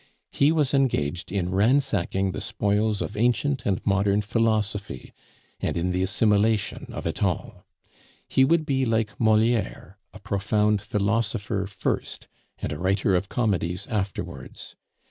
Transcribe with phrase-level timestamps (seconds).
[0.31, 5.13] He was engaged in ransacking the spoils of ancient and modern philosophy,
[5.59, 7.67] and in the assimilation of it all;
[8.27, 12.27] he would be like Moliere, a profound philosopher first,
[12.57, 14.75] and a writer of comedies afterwards.